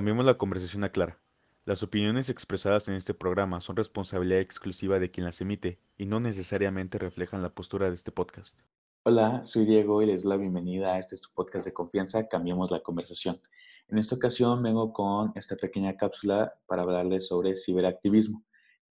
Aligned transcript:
Cambiemos 0.00 0.24
la 0.24 0.38
conversación 0.38 0.82
a 0.82 0.92
Clara. 0.92 1.20
Las 1.66 1.82
opiniones 1.82 2.30
expresadas 2.30 2.88
en 2.88 2.94
este 2.94 3.12
programa 3.12 3.60
son 3.60 3.76
responsabilidad 3.76 4.40
exclusiva 4.40 4.98
de 4.98 5.10
quien 5.10 5.26
las 5.26 5.42
emite 5.42 5.78
y 5.98 6.06
no 6.06 6.20
necesariamente 6.20 6.96
reflejan 6.96 7.42
la 7.42 7.50
postura 7.50 7.90
de 7.90 7.96
este 7.96 8.10
podcast. 8.10 8.58
Hola, 9.04 9.44
soy 9.44 9.66
Diego 9.66 10.00
y 10.00 10.06
les 10.06 10.22
doy 10.22 10.30
la 10.30 10.36
bienvenida 10.38 10.94
a 10.94 10.98
este 11.00 11.18
podcast 11.34 11.66
de 11.66 11.74
confianza, 11.74 12.26
Cambiemos 12.28 12.70
la 12.70 12.80
conversación. 12.80 13.42
En 13.88 13.98
esta 13.98 14.14
ocasión 14.14 14.62
vengo 14.62 14.90
con 14.94 15.32
esta 15.34 15.54
pequeña 15.56 15.94
cápsula 15.98 16.50
para 16.66 16.80
hablarles 16.80 17.26
sobre 17.26 17.54
ciberactivismo. 17.54 18.42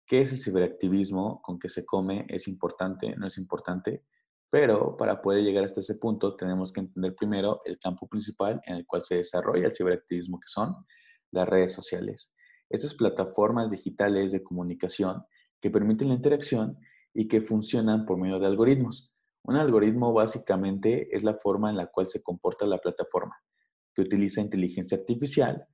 ¿Qué 0.07 0.21
es 0.21 0.33
el 0.33 0.43
ciberactivismo? 0.43 1.41
¿Con 1.41 1.59
qué 1.59 1.71
se 1.71 1.87
come? 1.87 2.27
¿Es 2.29 2.47
importante? 2.49 3.17
¿No 3.17 3.29
es 3.29 3.39
importante? 3.39 4.05
Pero 4.51 4.95
para 4.95 5.23
poder 5.23 5.43
llegar 5.43 5.65
hasta 5.65 5.81
ese 5.81 5.95
punto 5.95 6.37
tenemos 6.37 6.71
que 6.71 6.81
entender 6.81 7.15
primero 7.15 7.63
el 7.65 7.79
campo 7.79 8.07
principal 8.07 8.61
en 8.67 8.77
el 8.77 8.87
cual 8.87 9.03
se 9.03 9.17
desarrolla 9.17 9.69
el 9.69 9.75
ciberactivismo, 9.75 10.39
que 10.39 10.49
son 10.49 10.75
las 11.31 11.49
redes 11.49 11.73
sociales. 11.73 12.33
Estas 12.69 12.95
plataformas 12.95 13.71
digitales 13.71 14.33
de 14.33 14.43
comunicación 14.43 15.25
que 15.61 15.71
permiten 15.71 16.09
la 16.09 16.15
interacción 16.15 16.79
y 17.15 17.29
que 17.29 17.41
funcionan 17.41 18.07
por 18.07 18.19
medio 18.19 18.39
de 18.39 18.47
algoritmos. 18.47 19.13
Un 19.45 19.57
algoritmo 19.57 20.13
básicamente 20.13 21.15
es 21.17 21.23
la 21.23 21.35
forma 21.35 21.71
en 21.71 21.77
la 21.77 21.87
cual 21.87 22.09
se 22.09 22.23
comporta 22.23 22.67
la 22.67 22.79
plataforma, 22.79 23.37
que 23.95 24.03
utiliza 24.03 24.41
inteligencia 24.41 24.99
artificial 24.99 25.67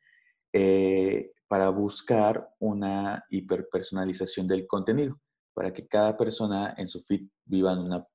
eh, 0.52 1.32
para 1.48 1.70
buscar 1.70 2.48
una 2.60 3.24
hiperpersonalización 3.30 4.46
del 4.46 4.66
contenido, 4.66 5.20
para 5.52 5.72
que 5.72 5.86
cada 5.86 6.16
persona 6.16 6.74
en 6.78 6.88
su 6.88 7.02
feed 7.02 7.28
viva 7.44 7.72
en 7.72 7.78
una 7.80 8.06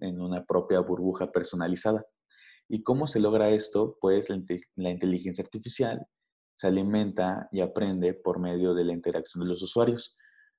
en 0.00 0.20
una 0.20 0.44
propia 0.44 0.80
burbuja 0.80 1.30
personalizada. 1.30 2.04
¿Y 2.68 2.82
cómo 2.82 3.06
se 3.06 3.20
logra 3.20 3.50
esto? 3.50 3.96
Pues 4.00 4.28
la, 4.28 4.90
inteligencia 4.90 5.42
artificial 5.42 6.06
se 6.58 6.66
alimenta 6.66 7.48
y 7.52 7.60
aprende 7.60 8.14
por 8.14 8.40
medio 8.40 8.74
de 8.74 8.82
la 8.84 8.92
interacción 8.92 9.44
de 9.44 9.48
los 9.48 9.62
usuarios. 9.62 10.16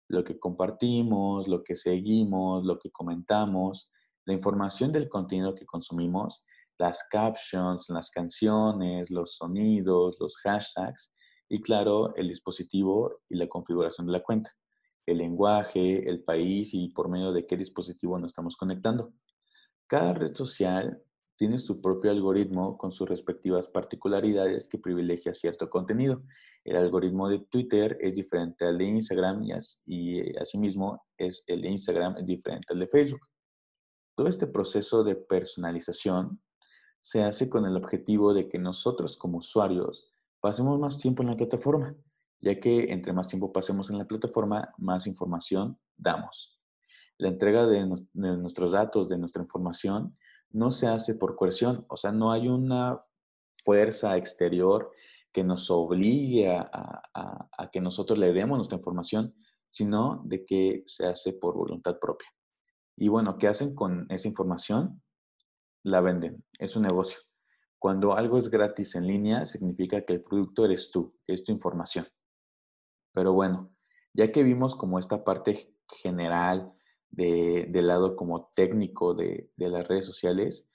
Lo 0.08 0.23
que 0.23 0.39
compartimos, 0.39 1.50
lo 1.50 1.61
que 1.61 1.75
seguimos, 1.75 2.64
lo 2.64 2.80
que 2.80 2.89
comentamos, 2.89 3.91
la 4.25 4.33
información 4.33 4.94
del 4.94 5.09
contenido 5.09 5.56
que 5.56 5.66
consumimos, 5.66 6.45
las 6.78 7.03
captions, 7.11 7.89
las 7.89 8.11
canciones, 8.11 9.11
los 9.11 9.36
sonidos, 9.36 10.16
los 10.22 10.38
hashtags 10.38 11.11
y 11.50 11.61
claro, 11.61 12.16
el 12.16 12.30
dispositivo 12.30 13.19
y 13.28 13.36
la 13.36 13.50
configuración 13.50 14.08
de 14.08 14.13
la 14.13 14.23
cuenta, 14.23 14.56
el 15.06 15.17
lenguaje, 15.17 16.09
el 16.09 16.23
país 16.23 16.73
y 16.73 16.94
por 16.94 17.09
medio 17.09 17.34
de 17.34 17.45
qué 17.45 17.58
dispositivo 17.58 18.17
nos 18.17 18.30
estamos 18.30 18.56
conectando. 18.56 19.11
Cada 19.86 20.13
red 20.13 20.34
social 20.34 21.03
tiene 21.40 21.58
su 21.58 21.82
propio 21.82 22.12
algoritmo 22.12 22.78
con 22.78 22.92
sus 22.92 23.08
respectivas 23.08 23.66
particularidades 23.66 24.68
que 24.68 24.78
privilegia 24.78 25.34
cierto 25.34 25.70
contenido. 25.70 26.22
El 26.66 26.76
algoritmo 26.76 27.30
de 27.30 27.40
Twitter 27.40 27.98
es 28.02 28.16
diferente 28.16 28.66
al 28.66 28.78
de 28.78 28.84
Instagram 28.84 29.44
y, 29.86 30.20
eh, 30.20 30.36
asimismo 30.38 31.02
es 31.18 31.42
el 31.48 31.62
de 31.62 31.70
Instagram 31.70 32.18
es 32.18 32.26
diferente 32.26 32.73
al 32.73 32.80
de 32.80 32.88
Facebook. 32.88 33.22
Todo 34.16 34.28
este 34.28 34.48
proceso 34.48 35.06
de 35.06 35.16
personalización 35.16 36.42
se 37.00 37.23
hace 37.23 37.50
con 37.50 37.66
el 37.66 37.78
objetivo 37.78 38.34
de 38.34 38.50
que 38.50 38.59
nosotros 38.59 39.16
como 39.16 39.38
usuarios 39.38 40.12
pasemos 40.42 40.78
más 40.78 41.00
tiempo 41.00 41.24
en 41.24 41.30
la 41.30 41.38
plataforma, 41.38 41.96
ya 42.42 42.59
que 42.59 42.92
entre 42.92 43.14
más 43.14 43.30
tiempo 43.30 43.53
pasemos 43.53 43.90
en 43.90 43.98
la 43.98 44.06
plataforma, 44.06 44.74
más 44.78 45.08
información 45.08 45.80
damos 45.96 46.59
la 47.20 47.28
entrega 47.28 47.68
de, 47.68 47.86
nuestros 48.14 48.72
datos, 48.72 49.09
de 49.09 49.18
nuestra 49.18 49.44
información, 49.44 50.18
no 50.52 50.72
se 50.72 50.88
hace 50.88 51.16
por 51.16 51.36
coerción, 51.36 51.86
o 51.89 51.97
sea, 51.97 52.11
no 52.11 52.31
hay 52.31 52.47
una 52.47 53.03
fuerza 53.64 54.17
exterior 54.17 54.91
que 55.31 55.44
nos 55.44 55.69
obligue 55.69 56.50
a, 56.50 57.69
que 57.72 57.81
nosotros 57.81 58.18
le 58.18 58.34
demos 58.34 58.57
nuestra 58.57 58.78
información, 58.78 59.35
sino 59.69 60.24
de 60.25 60.46
que 60.46 60.84
se 60.88 61.06
hace 61.06 61.34
por 61.34 61.56
voluntad 61.56 62.00
propia. 62.00 62.28
Y 62.97 63.09
bueno, 63.09 63.38
¿qué 63.38 63.47
hacen 63.47 63.75
con 63.75 64.07
esa 64.09 64.28
información? 64.28 65.01
La 65.84 66.01
venden, 66.01 66.44
es 66.57 66.75
un 66.75 66.84
negocio. 66.84 67.19
Cuando 67.78 68.13
algo 68.13 68.40
es 68.40 68.50
gratis 68.50 68.95
en 68.95 69.07
línea, 69.07 69.45
significa 69.45 70.03
que 70.03 70.13
el 70.13 70.24
producto 70.24 70.66
eres 70.66 70.91
tú, 70.91 71.16
es 71.28 71.44
tu 71.44 71.51
información. 71.51 72.07
Pero 73.13 73.34
bueno, 73.34 73.72
ya 74.13 74.31
que 74.31 74.44
vimos 74.44 74.75
como 74.75 75.00
esta 75.00 75.24
parte 75.24 75.74
general 76.01 76.74
de, 77.12 77.66
del 77.70 77.88
lado 77.88 78.16
como 78.16 78.52
técnico 78.56 79.14
de, 79.14 79.52
de 79.56 79.70
las 79.70 79.88
redes 79.88 80.06
sociales, 80.06 80.68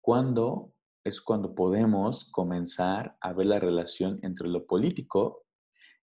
cuando 0.00 0.72
es 1.04 1.20
cuando 1.20 1.54
podemos 1.54 2.30
comenzar 2.30 3.16
a 3.20 3.32
ver 3.32 3.46
la 3.46 3.58
relación 3.58 4.18
entre 4.22 4.48
lo 4.48 4.66
político 4.66 5.44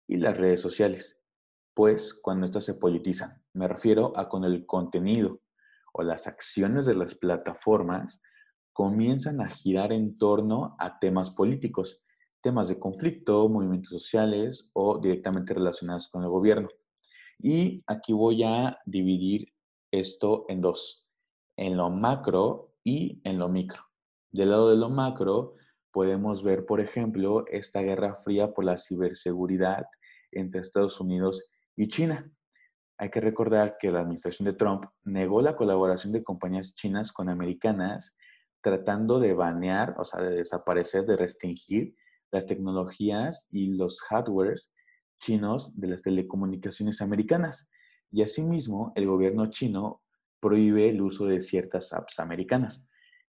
y 0.06 0.16
las 0.16 0.36
redes 0.36 0.60
sociales. 0.60 1.20
Pues 1.74 2.14
cuando 2.14 2.46
éstas 2.46 2.64
se 2.64 2.74
politizan, 2.74 3.42
me 3.52 3.68
refiero 3.68 4.16
a 4.16 4.28
con 4.28 4.44
el 4.44 4.64
contenido 4.66 5.40
o 5.92 6.02
las 6.02 6.26
acciones 6.26 6.86
de 6.86 6.94
las 6.94 7.14
plataformas 7.14 8.20
comienzan 8.72 9.40
a 9.40 9.48
girar 9.48 9.92
en 9.92 10.18
torno 10.18 10.76
a 10.78 10.98
temas 10.98 11.30
políticos, 11.30 12.02
temas 12.42 12.68
de 12.68 12.78
conflicto, 12.78 13.48
movimientos 13.48 13.90
sociales 13.90 14.70
o 14.72 14.98
directamente 14.98 15.54
relacionados 15.54 16.08
con 16.08 16.22
el 16.22 16.28
gobierno. 16.28 16.68
Y 17.38 17.82
aquí 17.86 18.12
voy 18.12 18.42
a 18.42 18.78
dividir 18.86 19.53
esto 20.00 20.44
en 20.48 20.60
dos, 20.60 21.08
en 21.56 21.76
lo 21.76 21.90
macro 21.90 22.74
y 22.82 23.20
en 23.24 23.38
lo 23.38 23.48
micro. 23.48 23.80
Del 24.30 24.50
lado 24.50 24.70
de 24.70 24.76
lo 24.76 24.90
macro, 24.90 25.54
podemos 25.92 26.42
ver, 26.42 26.66
por 26.66 26.80
ejemplo, 26.80 27.44
esta 27.46 27.80
guerra 27.80 28.16
fría 28.16 28.52
por 28.52 28.64
la 28.64 28.78
ciberseguridad 28.78 29.86
entre 30.32 30.60
Estados 30.60 31.00
Unidos 31.00 31.44
y 31.76 31.88
China. 31.88 32.28
Hay 32.98 33.10
que 33.10 33.20
recordar 33.20 33.76
que 33.78 33.90
la 33.90 34.00
administración 34.00 34.46
de 34.46 34.54
Trump 34.54 34.84
negó 35.04 35.40
la 35.40 35.56
colaboración 35.56 36.12
de 36.12 36.24
compañías 36.24 36.74
chinas 36.74 37.12
con 37.12 37.28
americanas, 37.28 38.16
tratando 38.62 39.20
de 39.20 39.34
banear, 39.34 39.94
o 39.98 40.04
sea, 40.04 40.20
de 40.20 40.36
desaparecer, 40.36 41.06
de 41.06 41.16
restringir 41.16 41.94
las 42.32 42.46
tecnologías 42.46 43.46
y 43.50 43.76
los 43.76 44.00
hardwares 44.00 44.72
chinos 45.20 45.72
de 45.78 45.88
las 45.88 46.02
telecomunicaciones 46.02 47.00
americanas. 47.00 47.68
Y 48.14 48.22
asimismo, 48.22 48.92
el 48.94 49.08
gobierno 49.08 49.50
chino 49.50 50.04
prohíbe 50.38 50.88
el 50.88 51.02
uso 51.02 51.26
de 51.26 51.42
ciertas 51.42 51.92
apps 51.92 52.20
americanas. 52.20 52.86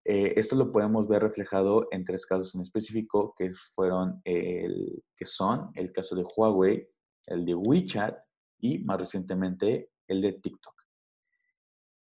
Eh, 0.04 0.34
esto 0.38 0.56
lo 0.56 0.72
podemos 0.72 1.08
ver 1.08 1.22
reflejado 1.22 1.88
en 1.92 2.04
tres 2.04 2.26
casos 2.26 2.56
en 2.56 2.62
específico, 2.62 3.36
que 3.38 3.54
fueron 3.76 4.20
el, 4.26 5.04
que 5.16 5.28
son 5.28 5.70
el 5.76 5.92
caso 5.92 6.16
de 6.16 6.24
Huawei, 6.24 6.90
el 7.28 7.46
de 7.46 7.54
WeChat 7.54 8.18
y 8.58 8.80
más 8.80 8.98
recientemente 8.98 9.92
el 10.08 10.20
de 10.20 10.34
TikTok. 10.34 10.74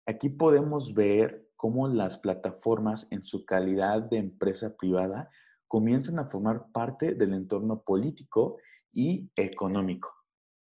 Aquí 0.07 0.31
podemos 0.31 0.95
ver 0.95 1.51
cómo 1.57 1.87
las 1.87 2.17
plataformas 2.17 3.07
en 3.11 3.23
su 3.23 3.45
calidad 3.45 4.05
de 4.05 4.17
empresa 4.17 4.75
privada 4.75 5.29
comienzan 5.69 6.19
a 6.19 6.31
formar 6.31 6.73
parte 6.73 7.13
del 7.13 7.35
entorno 7.35 7.83
político 7.83 8.57
y 8.91 9.31
económico, 9.37 10.11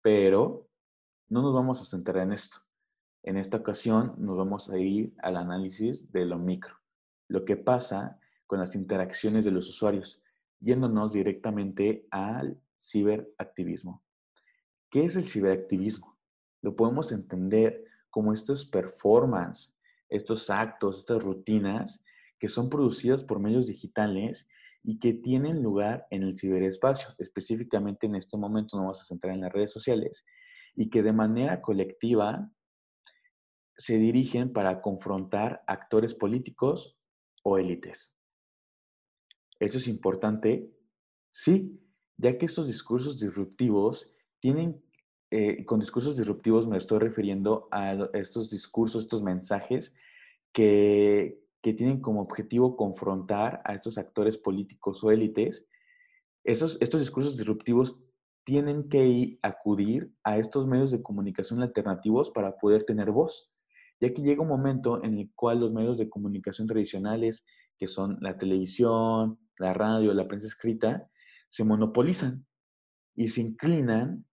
pero 0.02 0.68
no 1.32 1.41
nos 1.41 1.54
vamos 1.54 1.81
a 1.81 1.87
centrar 1.87 2.25
en 2.25 2.34
esto. 2.34 2.59
En 3.22 3.38
esta 3.38 3.56
ocasión 3.56 4.15
nos 4.19 4.37
vamos 4.37 4.69
a 4.69 4.76
ir 4.76 5.15
al 5.22 5.38
análisis 5.38 6.12
de 6.12 6.26
lo 6.26 6.38
micro, 6.38 6.75
lo 7.26 7.47
que 7.47 7.56
pasa 7.56 8.20
con 8.47 8.60
las 8.60 8.75
interacciones 8.75 9.42
de 9.47 9.50
los 9.50 9.66
usuarios, 9.66 10.21
yéndonos 10.60 11.15
directamente 11.15 12.06
al 12.10 12.60
ciberactivismo. 12.78 14.03
¿Qué 14.91 15.06
es 15.06 15.16
el 15.16 15.26
ciberactivismo? 15.26 16.19
Lo 16.60 16.76
podemos 16.76 17.12
entender 17.12 17.82
como 18.10 18.34
estos 18.34 18.66
performance, 18.66 19.74
estos 20.10 20.51
actos, 20.51 20.98
estas 20.98 21.22
rutinas 21.22 22.04
que 22.39 22.48
son 22.48 22.68
producidas 22.68 23.24
por 23.24 23.39
medios 23.39 23.66
digitales 23.66 24.47
y 24.83 24.98
que 24.98 25.15
tienen 25.15 25.62
lugar 25.62 26.06
en 26.10 26.24
el 26.24 26.39
ciberespacio. 26.39 27.09
Específicamente 27.16 28.06
en 28.06 28.16
este 28.16 28.36
momento 28.36 28.77
nos 28.77 28.84
vamos 28.84 29.01
a 29.01 29.06
centrar 29.06 29.33
en 29.33 29.41
las 29.41 29.53
redes 29.53 29.72
sociales 29.72 30.27
y 30.74 30.91
que 30.91 31.03
de 31.03 31.13
manera 31.13 31.60
colectiva 31.60 32.51
se 33.77 33.98
dirigen 33.98 34.53
para 34.53 34.80
confrontar 34.80 35.63
actores 35.66 36.15
políticos 36.15 36.97
o 37.42 37.59
élites. 37.59 38.13
¿Eso 39.59 39.78
es 39.78 39.89
importante? 39.89 40.71
Sí, 41.30 41.80
ya 42.16 42.39
que 42.39 42.47
estos 42.47 42.66
discursos 42.66 43.21
disruptivos 43.21 44.10
tienen, 44.41 44.83
eh, 45.30 45.65
con 45.65 45.80
discursos 45.80 46.16
disruptivos 46.16 46.66
me 46.66 46.78
estoy 46.78 46.98
refiriendo 46.98 47.68
a 47.71 47.95
estos 48.13 48.51
discursos, 48.51 49.04
estos 49.04 49.22
mensajes 49.22 49.95
que, 50.53 51.41
que 51.63 51.72
tienen 51.72 52.01
como 52.01 52.21
objetivo 52.21 52.77
confrontar 52.77 53.63
a 53.65 53.75
estos 53.75 53.98
actores 53.98 54.36
políticos 54.36 55.03
o 55.03 55.10
élites. 55.10 55.66
Esos, 56.45 56.77
estos 56.80 57.01
discursos 57.01 57.36
disruptivos 57.36 58.03
tienen 58.44 58.89
que 58.89 59.39
acudir 59.42 60.12
a 60.24 60.39
estos 60.39 60.66
medios 60.66 60.91
de 60.91 61.03
comunicación 61.03 61.62
alternativos 61.62 62.30
para 62.30 62.56
poder 62.56 62.84
tener 62.84 63.10
voz, 63.10 63.50
ya 64.00 64.12
que 64.12 64.22
llega 64.22 64.42
un 64.42 64.48
momento 64.48 65.03
en 65.04 65.18
el 65.18 65.30
cual 65.34 65.60
los 65.60 65.72
medios 65.72 65.98
de 65.98 66.09
comunicación 66.09 66.66
tradicionales, 66.66 67.44
que 67.78 67.86
son 67.86 68.18
la 68.21 68.39
televisión, 68.39 69.39
la 69.59 69.74
radio, 69.74 70.12
la 70.12 70.27
prensa 70.27 70.47
escrita, 70.47 71.09
se 71.48 71.65
monopolizan 71.65 72.47
y 73.15 73.28
se 73.28 73.42
inclinan 73.42 74.24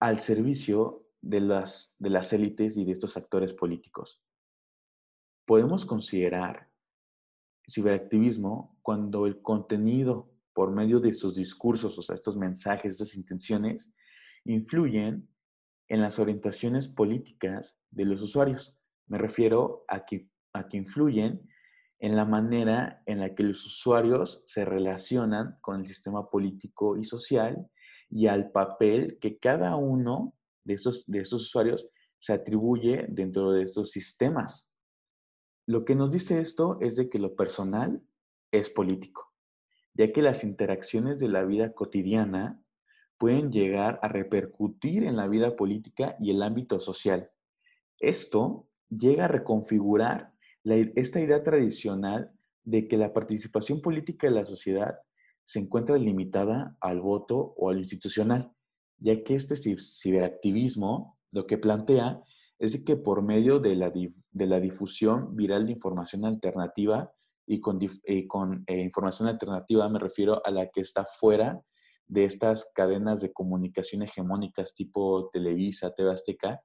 al 0.00 0.20
servicio 0.20 1.06
de 1.20 1.40
las, 1.40 1.94
de 1.98 2.10
las 2.10 2.32
élites 2.32 2.76
y 2.76 2.84
de 2.84 2.92
estos 2.92 3.16
actores 3.16 3.52
políticos. 3.52 4.22
Podemos 5.46 5.84
considerar 5.84 6.70
ciberactivismo 7.68 8.78
cuando 8.82 9.26
el 9.26 9.40
contenido 9.42 10.29
por 10.52 10.72
medio 10.72 11.00
de 11.00 11.14
sus 11.14 11.34
discursos, 11.34 11.98
o 11.98 12.02
sea, 12.02 12.14
estos 12.14 12.36
mensajes, 12.36 12.92
estas 12.92 13.14
intenciones, 13.14 13.92
influyen 14.44 15.28
en 15.88 16.00
las 16.00 16.18
orientaciones 16.18 16.88
políticas 16.88 17.76
de 17.90 18.04
los 18.04 18.22
usuarios. 18.22 18.76
Me 19.06 19.18
refiero 19.18 19.84
a 19.88 20.04
que, 20.04 20.28
a 20.52 20.68
que 20.68 20.76
influyen 20.76 21.48
en 21.98 22.16
la 22.16 22.24
manera 22.24 23.02
en 23.06 23.20
la 23.20 23.34
que 23.34 23.42
los 23.42 23.64
usuarios 23.66 24.42
se 24.46 24.64
relacionan 24.64 25.58
con 25.60 25.80
el 25.80 25.86
sistema 25.86 26.30
político 26.30 26.96
y 26.96 27.04
social 27.04 27.68
y 28.08 28.26
al 28.26 28.50
papel 28.50 29.18
que 29.20 29.38
cada 29.38 29.76
uno 29.76 30.34
de 30.64 30.74
estos, 30.74 31.04
de 31.06 31.20
estos 31.20 31.42
usuarios 31.42 31.90
se 32.18 32.32
atribuye 32.32 33.06
dentro 33.08 33.52
de 33.52 33.62
estos 33.64 33.90
sistemas. 33.90 34.70
Lo 35.66 35.84
que 35.84 35.94
nos 35.94 36.10
dice 36.10 36.40
esto 36.40 36.78
es 36.80 36.96
de 36.96 37.08
que 37.08 37.18
lo 37.18 37.34
personal 37.34 38.02
es 38.50 38.70
político, 38.70 39.29
ya 39.94 40.12
que 40.12 40.22
las 40.22 40.44
interacciones 40.44 41.18
de 41.18 41.28
la 41.28 41.44
vida 41.44 41.72
cotidiana 41.72 42.62
pueden 43.18 43.52
llegar 43.52 43.98
a 44.02 44.08
repercutir 44.08 45.04
en 45.04 45.16
la 45.16 45.28
vida 45.28 45.56
política 45.56 46.16
y 46.20 46.30
el 46.30 46.42
ámbito 46.42 46.80
social. 46.80 47.30
Esto 47.98 48.66
llega 48.88 49.26
a 49.26 49.28
reconfigurar 49.28 50.32
esta 50.64 51.20
idea 51.20 51.42
tradicional 51.42 52.32
de 52.64 52.88
que 52.88 52.96
la 52.96 53.12
participación 53.12 53.80
política 53.80 54.26
de 54.26 54.34
la 54.34 54.44
sociedad 54.44 54.98
se 55.44 55.58
encuentra 55.58 55.96
limitada 55.98 56.76
al 56.80 57.00
voto 57.00 57.54
o 57.56 57.70
al 57.70 57.78
institucional, 57.78 58.52
ya 58.98 59.22
que 59.24 59.34
este 59.34 59.56
ciberactivismo 59.56 61.18
lo 61.32 61.46
que 61.46 61.58
plantea 61.58 62.22
es 62.58 62.82
que 62.84 62.96
por 62.96 63.22
medio 63.22 63.58
de 63.58 63.74
la, 63.74 63.90
de 63.90 64.46
la 64.46 64.60
difusión 64.60 65.34
viral 65.34 65.66
de 65.66 65.72
información 65.72 66.24
alternativa, 66.24 67.12
y 67.50 67.60
con, 67.60 67.80
con 68.28 68.62
eh, 68.68 68.80
información 68.80 69.26
alternativa 69.26 69.88
me 69.88 69.98
refiero 69.98 70.40
a 70.46 70.52
la 70.52 70.68
que 70.68 70.82
está 70.82 71.04
fuera 71.04 71.60
de 72.06 72.24
estas 72.24 72.70
cadenas 72.72 73.20
de 73.22 73.32
comunicación 73.32 74.02
hegemónicas 74.02 74.72
tipo 74.72 75.28
Televisa, 75.32 75.92
TV 75.92 76.12
Azteca, 76.12 76.62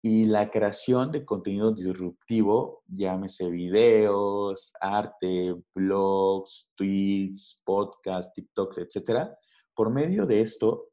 y 0.00 0.24
la 0.24 0.50
creación 0.50 1.12
de 1.12 1.26
contenido 1.26 1.70
disruptivo, 1.70 2.82
llámese 2.86 3.50
videos, 3.50 4.72
arte, 4.80 5.54
blogs, 5.74 6.70
tweets, 6.76 7.60
podcasts, 7.66 8.32
TikToks, 8.32 8.78
etc. 8.78 9.28
Por 9.74 9.90
medio 9.90 10.24
de 10.24 10.40
esto, 10.40 10.88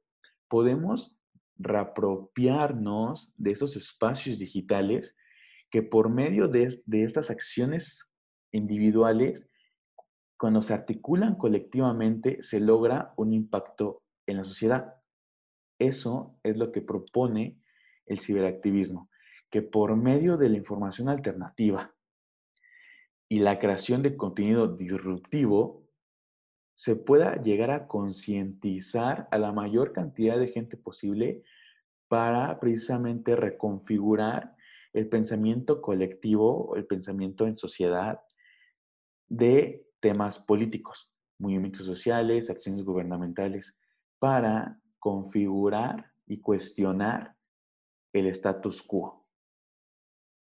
podemos 0.49 1.17
reapropiarnos 1.57 3.31
de 3.37 3.51
esos 3.51 3.77
espacios 3.77 4.37
digitales 4.37 5.15
que 5.71 5.81
por 5.81 6.09
medio 6.09 6.49
de, 6.49 6.81
de 6.85 7.03
estas 7.05 7.29
acciones 7.29 8.05
individuales, 8.53 9.45
cuando 10.37 10.61
se 10.61 10.73
articulan 10.73 11.35
colectivamente, 11.35 12.41
se 12.41 12.59
logra 12.59 13.13
un 13.17 13.33
impacto 13.33 14.03
en 14.25 14.37
la 14.37 14.45
sociedad. 14.45 14.95
Eso 15.79 16.39
es 16.43 16.55
lo 16.57 16.71
que 16.71 16.81
propone 16.81 17.59
el 18.05 18.19
ciberactivismo, 18.19 19.09
que 19.49 19.61
por 19.61 19.95
medio 19.95 20.37
de 20.37 20.49
la 20.49 20.57
información 20.57 21.09
alternativa 21.09 21.93
y 23.29 23.39
la 23.39 23.59
creación 23.59 24.01
de 24.03 24.15
contenido 24.15 24.67
disruptivo, 24.67 25.83
se 26.75 26.95
pueda 26.95 27.35
llegar 27.41 27.71
a 27.71 27.87
concientizar 27.87 29.27
a 29.31 29.37
la 29.37 29.51
mayor 29.51 29.93
cantidad 29.93 30.39
de 30.39 30.47
gente 30.47 30.75
posible 30.75 31.43
para 32.07 32.59
precisamente 32.59 33.35
reconfigurar 33.35 34.55
el 34.91 35.07
pensamiento 35.07 35.81
colectivo, 35.81 36.75
el 36.75 36.85
pensamiento 36.85 37.47
en 37.47 37.57
sociedad 37.57 38.21
de 39.37 39.83
temas 39.99 40.37
políticos, 40.37 41.11
movimientos 41.39 41.87
sociales, 41.87 42.51
acciones 42.51 42.85
gubernamentales, 42.85 43.75
para 44.19 44.79
configurar 44.99 46.11
y 46.27 46.39
cuestionar 46.39 47.35
el 48.13 48.27
status 48.27 48.83
quo. 48.83 49.25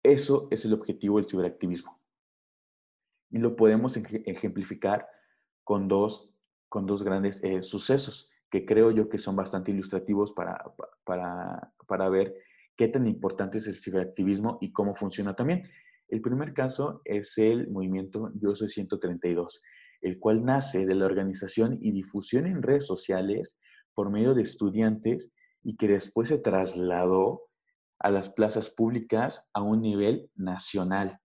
Eso 0.04 0.48
es 0.52 0.64
el 0.64 0.74
objetivo 0.74 1.18
del 1.18 1.28
ciberactivismo. 1.28 2.00
Y 3.30 3.40
lo 3.40 3.58
podemos 3.58 3.98
ejemplificar 3.98 5.06
con 5.66 5.90
dos, 5.90 6.30
con 6.70 6.86
dos 6.86 7.04
grandes 7.04 7.44
eh, 7.44 7.62
sucesos 7.62 8.32
que 8.50 8.66
creo 8.66 8.92
yo 8.92 9.10
que 9.10 9.20
son 9.20 9.36
bastante 9.36 9.72
ilustrativos 9.72 10.32
para, 10.32 10.64
para, 11.04 11.74
para 11.86 12.08
ver 12.08 12.34
qué 12.78 12.88
tan 12.88 13.06
importante 13.06 13.58
es 13.58 13.68
el 13.68 13.76
ciberactivismo 13.76 14.60
y 14.62 14.72
cómo 14.72 14.96
funciona 14.96 15.36
también. 15.36 15.70
El 16.10 16.22
primer 16.22 16.54
caso 16.54 17.02
es 17.04 17.38
el 17.38 17.70
movimiento 17.70 18.32
Yo 18.36 18.56
Soy 18.56 18.70
132, 18.70 19.62
el 20.02 20.20
cual 20.20 20.46
nace 20.46 20.86
de 20.86 20.96
la 20.96 21.06
organización 21.06 21.78
y 21.82 21.92
difusión 21.92 22.48
en 22.48 22.64
redes 22.64 22.86
sociales 22.86 23.58
por 23.94 24.10
medio 24.10 24.34
de 24.34 24.44
estudiantes 24.44 25.32
y 25.64 25.76
que 25.76 25.88
después 25.88 26.30
se 26.30 26.38
trasladó 26.38 27.42
a 28.00 28.10
las 28.10 28.30
plazas 28.30 28.70
públicas 28.70 29.46
a 29.54 29.62
un 29.62 29.82
nivel 29.82 30.30
nacional. 30.36 31.20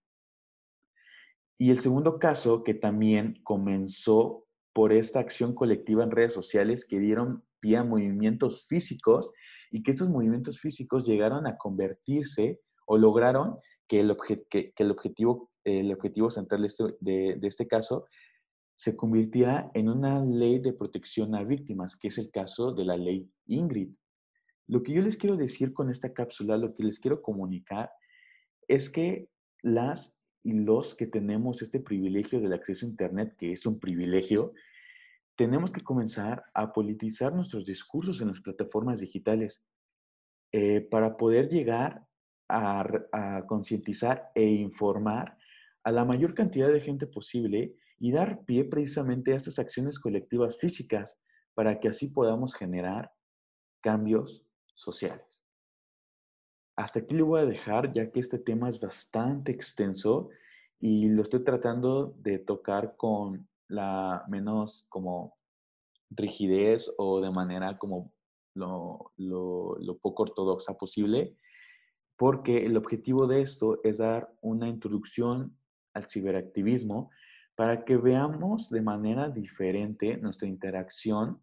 Y 1.58 1.70
el 1.70 1.80
segundo 1.80 2.18
caso, 2.18 2.64
que 2.64 2.74
también 2.74 3.40
comenzó 3.44 4.46
por 4.72 4.92
esta 4.92 5.20
acción 5.20 5.54
colectiva 5.54 6.02
en 6.02 6.10
redes 6.10 6.32
sociales 6.32 6.84
que 6.84 6.98
dieron 6.98 7.44
pie 7.60 7.76
a 7.76 7.84
movimientos 7.84 8.66
físicos 8.66 9.30
y 9.70 9.82
que 9.82 9.92
estos 9.92 10.08
movimientos 10.08 10.58
físicos 10.58 11.06
llegaron 11.06 11.46
a 11.46 11.56
convertirse 11.56 12.60
o 12.86 12.98
lograron 12.98 13.58
que 13.92 14.00
el, 14.00 14.16
el, 14.78 14.90
objetivo, 14.90 15.50
el 15.64 15.92
objetivo 15.92 16.30
central 16.30 16.62
de 16.62 16.66
este, 16.66 16.84
de, 17.00 17.36
de 17.38 17.46
este 17.46 17.68
caso 17.68 18.06
se 18.74 18.96
convirtiera 18.96 19.70
en 19.74 19.90
una 19.90 20.24
ley 20.24 20.60
de 20.60 20.72
protección 20.72 21.34
a 21.34 21.44
víctimas, 21.44 21.94
que 21.98 22.08
es 22.08 22.16
el 22.16 22.30
caso 22.30 22.72
de 22.72 22.86
la 22.86 22.96
ley 22.96 23.30
Ingrid. 23.44 23.90
Lo 24.66 24.82
que 24.82 24.94
yo 24.94 25.02
les 25.02 25.18
quiero 25.18 25.36
decir 25.36 25.74
con 25.74 25.90
esta 25.90 26.14
cápsula, 26.14 26.56
lo 26.56 26.74
que 26.74 26.84
les 26.84 27.00
quiero 27.00 27.20
comunicar, 27.20 27.90
es 28.66 28.88
que 28.88 29.28
las 29.60 30.16
y 30.42 30.54
los 30.54 30.94
que 30.94 31.06
tenemos 31.06 31.60
este 31.60 31.78
privilegio 31.78 32.40
del 32.40 32.54
acceso 32.54 32.86
a 32.86 32.88
Internet, 32.88 33.36
que 33.36 33.52
es 33.52 33.66
un 33.66 33.78
privilegio, 33.78 34.54
tenemos 35.36 35.70
que 35.70 35.82
comenzar 35.82 36.44
a 36.54 36.72
politizar 36.72 37.34
nuestros 37.34 37.66
discursos 37.66 38.22
en 38.22 38.28
las 38.28 38.40
plataformas 38.40 39.00
digitales 39.00 39.62
eh, 40.50 40.80
para 40.80 41.18
poder 41.18 41.50
llegar 41.50 42.06
a, 42.52 43.44
concientizar 43.46 44.30
e 44.34 44.44
informar 44.44 45.36
a 45.84 45.90
la 45.90 46.04
mayor 46.04 46.34
cantidad 46.34 46.68
de 46.68 46.80
gente 46.80 47.06
posible 47.06 47.74
y 47.98 48.12
dar 48.12 48.44
pie 48.44 48.64
precisamente 48.64 49.32
a 49.32 49.36
estas 49.36 49.58
acciones 49.58 49.98
colectivas 49.98 50.58
físicas 50.58 51.18
para 51.54 51.80
que 51.80 51.88
así 51.88 52.08
podamos 52.08 52.54
generar 52.54 53.12
cambios 53.80 54.44
sociales. 54.74 55.44
Hasta 56.76 57.00
aquí 57.00 57.14
lo 57.14 57.26
voy 57.26 57.40
a 57.40 57.46
dejar 57.46 57.92
ya 57.92 58.10
que 58.10 58.20
este 58.20 58.38
tema 58.38 58.68
es 58.68 58.80
bastante 58.80 59.52
extenso 59.52 60.30
y 60.80 61.08
lo 61.08 61.22
estoy 61.22 61.44
tratando 61.44 62.14
de 62.18 62.38
tocar 62.38 62.96
con 62.96 63.48
la 63.68 64.24
menos 64.28 64.86
como 64.88 65.36
rigidez 66.10 66.92
o 66.98 67.20
de 67.20 67.30
manera 67.30 67.78
como 67.78 68.12
lo, 68.54 69.12
lo 69.16 69.98
poco 70.00 70.24
ortodoxa 70.24 70.74
posible 70.74 71.36
porque 72.22 72.64
el 72.64 72.76
objetivo 72.76 73.26
de 73.26 73.42
esto 73.42 73.80
es 73.82 73.98
dar 73.98 74.32
una 74.42 74.68
introducción 74.68 75.58
al 75.92 76.08
ciberactivismo 76.08 77.10
para 77.56 77.84
que 77.84 77.96
veamos 77.96 78.70
de 78.70 78.80
manera 78.80 79.28
diferente 79.28 80.18
nuestra 80.18 80.46
interacción 80.46 81.42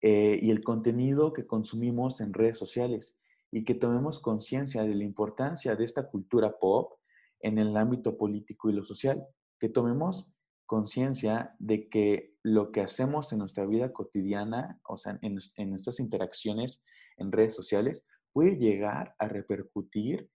eh, 0.00 0.36
y 0.42 0.50
el 0.50 0.64
contenido 0.64 1.32
que 1.32 1.46
consumimos 1.46 2.20
en 2.20 2.34
redes 2.34 2.58
sociales 2.58 3.20
y 3.52 3.64
que 3.64 3.76
tomemos 3.76 4.18
conciencia 4.18 4.82
de 4.82 4.96
la 4.96 5.04
importancia 5.04 5.76
de 5.76 5.84
esta 5.84 6.08
cultura 6.08 6.58
pop 6.58 6.98
en 7.38 7.58
el 7.58 7.76
ámbito 7.76 8.18
político 8.18 8.70
y 8.70 8.72
lo 8.72 8.84
social, 8.84 9.24
que 9.60 9.68
tomemos 9.68 10.28
conciencia 10.66 11.54
de 11.60 11.88
que 11.88 12.34
lo 12.42 12.72
que 12.72 12.80
hacemos 12.80 13.32
en 13.32 13.38
nuestra 13.38 13.64
vida 13.64 13.92
cotidiana, 13.92 14.80
o 14.88 14.98
sea, 14.98 15.20
en, 15.22 15.38
en 15.56 15.70
nuestras 15.70 16.00
interacciones 16.00 16.82
en 17.16 17.30
redes 17.30 17.54
sociales, 17.54 18.04
puede 18.38 18.54
llegar 18.54 19.16
a 19.18 19.26
repercutir 19.26 20.30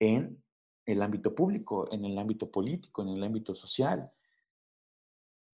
en 0.00 0.42
el 0.86 1.00
ámbito 1.02 1.36
público, 1.36 1.88
en 1.92 2.04
el 2.04 2.18
ámbito 2.18 2.50
político, 2.50 3.02
en 3.02 3.10
el 3.10 3.22
ámbito 3.22 3.54
social. 3.54 4.10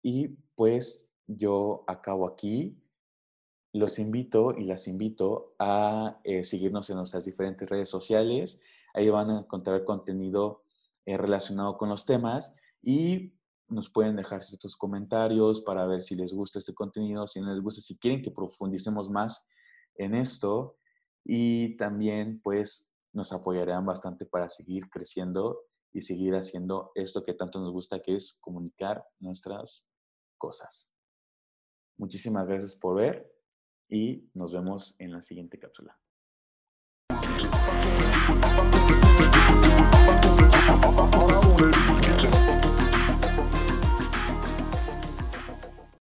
Y 0.03 0.27
pues 0.53 1.09
yo 1.25 1.83
acabo 1.87 2.27
aquí. 2.27 2.79
Los 3.73 3.97
invito 3.97 4.53
y 4.55 4.65
las 4.65 4.87
invito 4.87 5.55
a 5.57 6.19
eh, 6.23 6.43
seguirnos 6.43 6.87
en 6.91 6.97
nuestras 6.97 7.25
diferentes 7.25 7.67
redes 7.67 7.89
sociales. 7.89 8.59
Ahí 8.93 9.09
van 9.09 9.31
a 9.31 9.39
encontrar 9.39 9.83
contenido 9.83 10.65
eh, 11.03 11.17
relacionado 11.17 11.79
con 11.79 11.89
los 11.89 12.05
temas. 12.05 12.53
Y 12.83 13.33
nos 13.69 13.89
pueden 13.89 14.15
dejar 14.15 14.43
ciertos 14.43 14.77
comentarios 14.77 15.61
para 15.61 15.87
ver 15.87 16.03
si 16.03 16.13
les 16.13 16.31
gusta 16.31 16.59
este 16.59 16.75
contenido, 16.75 17.25
si 17.25 17.41
no 17.41 17.51
les 17.51 17.63
gusta, 17.63 17.81
si 17.81 17.97
quieren 17.97 18.21
que 18.21 18.29
profundicemos 18.29 19.09
más 19.09 19.47
en 19.95 20.13
esto 20.13 20.77
y 21.29 21.75
también 21.75 22.39
pues 22.41 22.89
nos 23.13 23.33
apoyarán 23.33 23.85
bastante 23.85 24.25
para 24.25 24.47
seguir 24.47 24.89
creciendo 24.89 25.59
y 25.91 26.01
seguir 26.01 26.35
haciendo 26.35 26.91
esto 26.95 27.21
que 27.21 27.33
tanto 27.33 27.59
nos 27.59 27.73
gusta, 27.73 28.01
que 28.01 28.15
es 28.15 28.37
comunicar 28.39 29.03
nuestras 29.19 29.85
cosas. 30.37 30.89
Muchísimas 31.97 32.47
gracias 32.47 32.75
por 32.75 32.95
ver 32.95 33.29
y 33.89 34.29
nos 34.33 34.53
vemos 34.53 34.95
en 34.99 35.11
la 35.11 35.21
siguiente 35.21 35.59
cápsula. 35.59 35.99